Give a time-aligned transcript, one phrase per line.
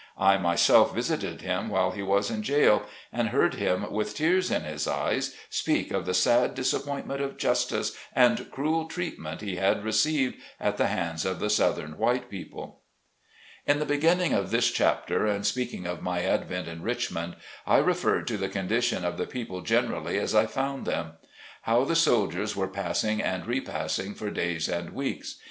[0.17, 4.63] I myself visited him while he was in jail, and heard him, with tears in
[4.63, 9.83] his eyes, speak of the sad disap pointment of justice and cruel treatment he had
[9.83, 12.81] received at the hands of the southern white people.
[13.67, 17.35] In beginning this chapter, and speaking of my advent in Richmond,
[17.67, 21.11] I referred to the condition of the people generally as I found them.
[21.61, 25.35] How the soldiers were passing and repassing for days and weeks.